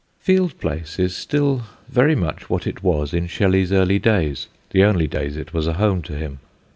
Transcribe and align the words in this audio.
Field 0.19 0.57
Place 0.59 0.97
is 0.97 1.15
still 1.15 1.61
very 1.87 2.15
much 2.15 2.49
what 2.49 2.65
it 2.65 2.81
was 2.81 3.13
in 3.13 3.27
Shelley's 3.27 3.71
early 3.71 3.99
days 3.99 4.47
the 4.71 4.83
only 4.83 5.05
days 5.05 5.37
it 5.37 5.53
was 5.53 5.67
a 5.67 5.73
home 5.73 6.01
to 6.01 6.15
him. 6.15 6.39